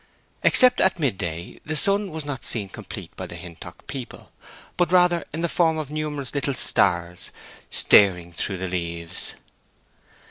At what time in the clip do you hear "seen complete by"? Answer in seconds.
2.43-3.27